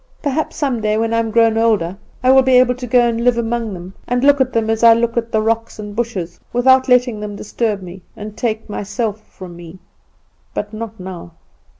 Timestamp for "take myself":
8.35-9.21